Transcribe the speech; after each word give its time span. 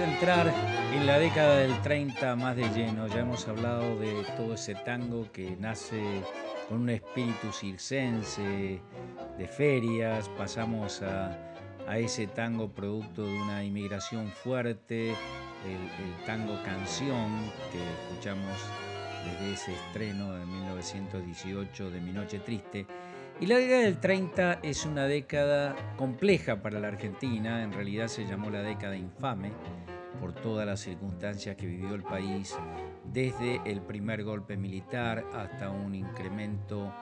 entrar 0.00 0.52
en 0.92 1.06
la 1.06 1.18
década 1.18 1.56
del 1.58 1.80
30 1.82 2.36
más 2.36 2.54
de 2.54 2.68
lleno. 2.70 3.08
Ya 3.08 3.20
hemos 3.20 3.48
hablado 3.48 3.98
de 3.98 4.24
todo 4.36 4.54
ese 4.54 4.74
tango 4.74 5.30
que 5.32 5.56
nace 5.58 6.00
con 6.68 6.82
un 6.82 6.90
espíritu 6.90 7.52
circense, 7.52 8.80
de 9.38 9.48
ferias. 9.48 10.28
Pasamos 10.30 11.02
a, 11.02 11.36
ese 11.96 12.26
tango 12.26 12.68
producto 12.68 13.24
de 13.24 13.32
una 13.32 13.64
inmigración 13.64 14.28
fuerte, 14.28 15.10
el, 15.10 16.26
tango 16.26 16.62
canción 16.62 17.32
que 17.72 17.78
escuchamos 18.02 18.58
desde 19.24 19.54
ese 19.54 19.72
estreno 19.74 20.32
de 20.34 20.44
1918 20.44 21.90
de 21.90 22.00
Mi 22.00 22.12
Noche 22.12 22.38
Triste. 22.40 22.86
Y 23.40 23.46
la 23.46 23.58
década 23.58 23.82
del 23.82 24.00
30 24.00 24.60
es 24.64 24.84
una 24.84 25.06
década 25.06 25.76
compleja 25.96 26.60
para 26.60 26.80
la 26.80 26.88
Argentina, 26.88 27.62
en 27.62 27.72
realidad 27.72 28.08
se 28.08 28.26
llamó 28.26 28.50
la 28.50 28.62
década 28.62 28.96
infame 28.96 29.52
por 30.20 30.34
todas 30.34 30.66
las 30.66 30.80
circunstancias 30.80 31.54
que 31.54 31.66
vivió 31.66 31.94
el 31.94 32.02
país, 32.02 32.56
desde 33.04 33.60
el 33.64 33.80
primer 33.80 34.24
golpe 34.24 34.56
militar 34.56 35.24
hasta 35.32 35.70
un 35.70 35.94
incremento 35.94 36.92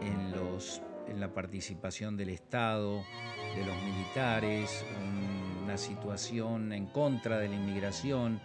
en, 0.00 0.34
la 1.20 1.32
participación 1.32 2.16
del 2.16 2.30
Estado, 2.30 3.04
de 3.54 3.64
los 3.64 3.76
militares, 3.84 4.84
una 5.62 5.78
situación 5.78 6.72
en 6.72 6.86
contra 6.86 7.38
de 7.38 7.48
la 7.48 7.54
inmigración, 7.54 8.40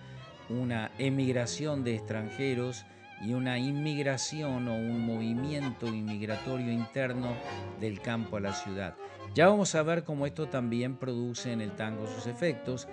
una 0.47 0.91
emigración 0.99 1.83
de 1.83 1.95
extranjeros 1.95 2.85
y 3.23 3.33
una 3.33 3.57
inmigración 3.59 4.67
o 4.67 4.75
un 4.75 5.05
movimiento 5.05 5.87
inmigratorio 5.87 6.71
interno 6.71 7.33
del 7.79 8.01
campo 8.01 8.37
a 8.37 8.39
la 8.39 8.53
ciudad. 8.53 8.95
Ya 9.33 9.47
vamos 9.47 9.75
a 9.75 9.83
ver 9.83 10.03
cómo 10.03 10.25
esto 10.25 10.47
también 10.47 10.97
produce 10.97 11.51
en 11.51 11.61
el 11.61 11.71
tango 11.75 12.07
sus 12.07 12.27
efectos 12.27 12.87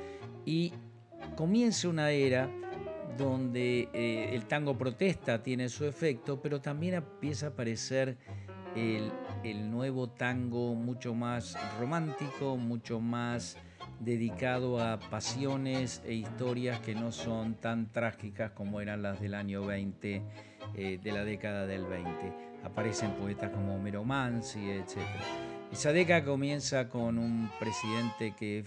y 0.44 0.72
comienza 1.36 1.88
una 1.88 2.10
era 2.10 2.50
donde 3.16 3.88
eh, 3.92 4.30
el 4.32 4.46
tango 4.46 4.78
protesta 4.78 5.42
tiene 5.42 5.68
su 5.68 5.84
efecto, 5.84 6.40
pero 6.40 6.60
también 6.60 6.94
empieza 6.94 7.46
a 7.46 7.48
aparecer 7.50 8.16
el, 8.76 9.10
el 9.42 9.70
nuevo 9.70 10.08
tango 10.08 10.74
mucho 10.74 11.14
más 11.14 11.56
romántico, 11.80 12.56
mucho 12.56 13.00
más 13.00 13.56
dedicado 14.00 14.80
a 14.80 14.98
pasiones 14.98 16.02
e 16.06 16.14
historias 16.14 16.80
que 16.80 16.94
no 16.94 17.12
son 17.12 17.54
tan 17.54 17.86
trágicas 17.92 18.52
como 18.52 18.80
eran 18.80 19.02
las 19.02 19.20
del 19.20 19.34
año 19.34 19.64
20, 19.64 20.22
eh, 20.74 20.98
de 21.02 21.12
la 21.12 21.24
década 21.24 21.66
del 21.66 21.84
20. 21.84 22.32
Aparecen 22.64 23.12
poetas 23.12 23.50
como 23.50 23.76
Homero 23.76 24.04
Mansi, 24.04 24.70
etc. 24.70 24.98
Esa 25.72 25.92
década 25.92 26.24
comienza 26.24 26.88
con 26.88 27.18
un 27.18 27.50
presidente 27.60 28.34
que, 28.34 28.64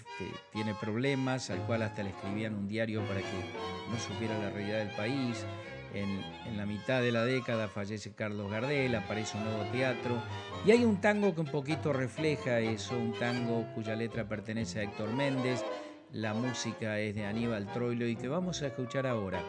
tiene 0.53 0.75
problemas, 0.75 1.49
al 1.49 1.59
cual 1.65 1.81
hasta 1.81 2.03
le 2.03 2.09
escribían 2.09 2.53
un 2.53 2.67
diario 2.67 3.01
para 3.05 3.21
que 3.21 3.91
no 3.91 3.99
supiera 3.99 4.37
la 4.37 4.51
realidad 4.51 4.79
del 4.79 4.95
país. 4.95 5.45
En, 5.93 6.57
la 6.57 6.65
mitad 6.65 7.01
de 7.01 7.11
la 7.11 7.25
década 7.25 7.67
fallece 7.67 8.13
Carlos 8.13 8.49
Gardel, 8.51 8.95
aparece 8.95 9.37
un 9.37 9.45
nuevo 9.45 9.63
teatro 9.71 10.21
y 10.65 10.71
hay 10.71 10.83
un 10.85 11.01
tango 11.01 11.33
que 11.33 11.41
un 11.41 11.47
poquito 11.47 11.91
refleja 11.91 12.59
eso, 12.59 12.97
un 12.97 13.13
tango 13.13 13.65
cuya 13.73 13.95
letra 13.95 14.27
pertenece 14.27 14.79
a 14.79 14.83
Héctor 14.83 15.13
Méndez, 15.13 15.63
la 16.13 16.33
música 16.33 16.99
es 16.99 17.15
de 17.15 17.25
Aníbal 17.25 17.71
Troilo 17.73 18.05
y 18.05 18.15
que 18.15 18.27
vamos 18.27 18.61
a 18.61 18.67
escuchar 18.67 19.07
ahora 19.07 19.41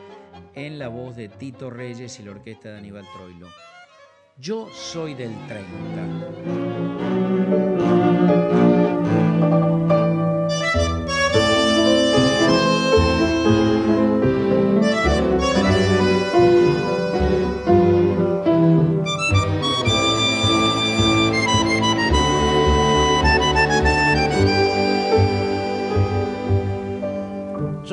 en 0.54 0.78
la 0.78 0.88
voz 0.88 1.16
de 1.16 1.28
Tito 1.28 1.70
Reyes 1.70 2.18
y 2.20 2.22
la 2.22 2.30
orquesta 2.30 2.70
de 2.70 2.78
Aníbal 2.78 3.06
Troilo. 3.12 3.48
Yo 4.38 4.68
soy 4.72 5.14
del 5.14 5.32
30. 5.46 6.71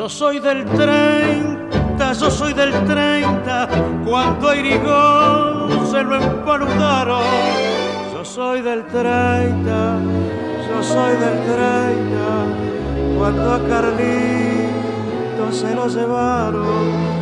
Soy 0.10 0.40
del 0.40 0.66
30, 0.66 2.14
yo 2.14 2.32
soy 2.32 2.54
del 2.54 2.72
30, 2.86 3.70
cuando 4.06 4.50
a 4.50 4.56
Irigón 4.56 5.88
se 5.92 6.04
lo 6.04 6.16
empaludaron. 6.16 7.22
Yo 8.14 8.26
soy 8.26 8.62
del 8.62 8.86
30, 8.88 10.00
yo 10.68 10.84
soy 10.84 11.12
del 11.12 11.46
30, 11.46 13.18
cuando 13.18 13.54
a 13.54 13.60
Carlito 13.68 15.52
se 15.52 15.76
lo 15.76 15.88
llevaron. 15.88 17.20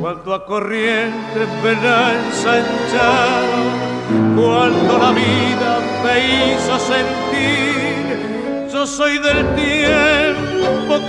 Cuando 0.00 0.34
a 0.34 0.46
Corrientes 0.46 1.48
me 1.64 1.72
la 1.82 2.12
ensancharon, 2.14 3.66
cuando 4.36 4.98
la 4.98 5.10
vida 5.10 5.80
me 6.04 6.52
hizo 6.52 6.78
sentir, 6.78 8.68
yo 8.72 8.86
soy 8.86 9.18
del 9.18 9.54
tiempo 9.56 10.45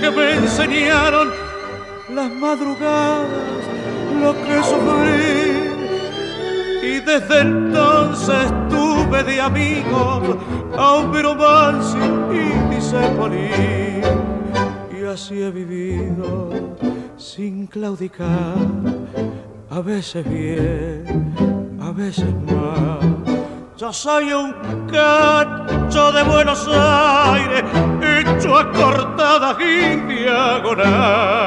que 0.00 0.10
me 0.10 0.34
enseñaron 0.34 1.30
las 2.14 2.30
madrugadas, 2.32 3.26
lo 4.20 4.32
que 4.44 4.62
sufrí. 4.62 5.68
Y 6.82 7.00
desde 7.00 7.40
entonces 7.40 8.52
tuve 8.68 9.24
de 9.24 9.40
amigos 9.40 10.36
a 10.76 10.92
Homero 10.94 11.34
Mansi 11.34 11.98
y 12.32 12.74
Disepoli. 12.74 13.50
Y 14.98 15.04
así 15.04 15.42
he 15.42 15.50
vivido 15.50 16.50
sin 17.16 17.66
claudicar, 17.66 18.56
a 19.70 19.80
veces 19.80 20.28
bien, 20.28 21.34
a 21.80 21.90
veces 21.90 22.32
mal 22.46 23.18
yo 23.78 23.92
soy 23.92 24.32
un 24.32 24.52
cacho 24.90 26.10
de 26.10 26.24
Buenos 26.24 26.66
Aires, 26.68 27.62
hecho 28.02 28.58
a 28.58 28.72
cortada 28.72 29.17
diagonal. 29.56 31.38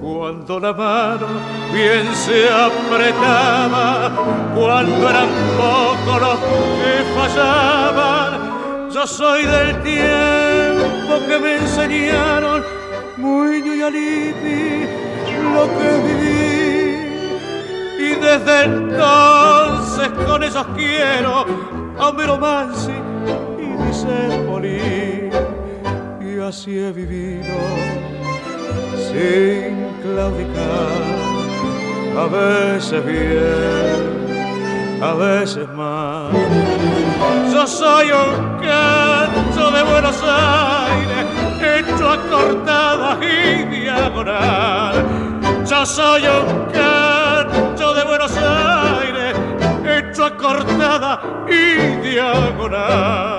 Cuando 0.00 0.60
la 0.60 0.72
mano 0.72 1.26
bien 1.72 2.06
se 2.14 2.48
apretaba 2.48 4.10
cuando 4.54 5.08
eran 5.10 5.28
pocos 5.58 6.20
los 6.20 6.38
que 6.80 7.04
fallaban. 7.14 8.15
Soy 9.06 9.46
del 9.46 9.82
tiempo 9.82 11.26
que 11.28 11.38
me 11.38 11.56
enseñaron 11.56 12.62
muy 13.16 13.58
y 13.58 13.80
Alipi 13.80 14.84
lo 15.54 15.64
que 15.78 15.90
viví. 16.06 16.38
Y 17.98 18.14
desde 18.16 18.64
entonces 18.64 20.08
con 20.26 20.42
esos 20.42 20.66
quiero 20.76 21.46
a 21.98 22.08
Homero 22.08 22.36
Mansi 22.36 22.92
y 23.58 23.86
Disépoli. 23.86 25.30
Y 26.20 26.40
así 26.40 26.76
he 26.76 26.92
vivido 26.92 27.56
sin 29.08 29.86
claudicar 30.02 31.26
a 32.18 32.26
veces 32.26 33.04
bien, 33.06 34.25
a 35.00 35.14
veces 35.14 35.68
mal. 35.74 36.30
Yo 37.52 37.66
soy 37.66 38.10
un 38.10 38.58
canto 38.60 39.70
de 39.70 39.82
Buenos 39.82 40.22
Aires, 40.22 41.26
hecho 41.60 42.10
a 42.10 42.18
cortada 42.28 43.18
y 43.20 43.64
diagonal. 43.64 45.04
Yo 45.68 45.86
soy 45.86 46.22
un 46.22 46.66
canto 46.72 47.94
de 47.94 48.04
Buenos 48.04 48.36
Aires, 48.36 49.36
hecho 49.84 50.26
a 50.26 50.36
cortada 50.36 51.20
y 51.48 52.08
diagonal. 52.08 53.35